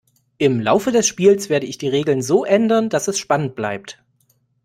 Im 0.39 0.59
Laufe 0.59 0.91
des 0.91 1.05
Spiels 1.05 1.47
werde 1.49 1.67
ich 1.67 1.77
die 1.77 1.87
Regeln 1.87 2.23
so 2.23 2.43
ändern, 2.43 2.89
dass 2.89 3.07
es 3.07 3.19
spannend 3.19 3.55
bleibt. 3.55 4.03